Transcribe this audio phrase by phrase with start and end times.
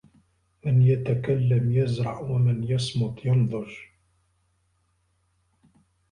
[0.65, 3.69] من يتكلم يزرع ومن يصمت ينضج.